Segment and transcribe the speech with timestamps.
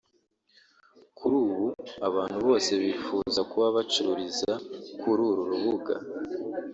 [1.17, 1.65] kuri ubu
[2.07, 4.51] abantu bose bifuza kuba bacururiza
[4.99, 5.93] kuri uru rubuga